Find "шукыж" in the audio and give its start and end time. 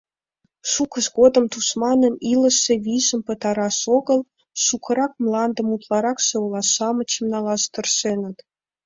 0.71-1.05